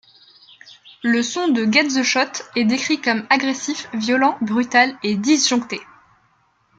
Le 1.03 1.21
son 1.21 1.49
de 1.49 1.71
Get 1.71 1.89
The 1.89 2.01
Shot 2.01 2.43
est 2.55 2.63
décrit 2.65 2.99
comme 2.99 3.27
agressif, 3.29 3.87
violent, 3.93 4.35
brutal 4.41 4.97
et 5.03 5.15
disjoncté. 5.15 5.79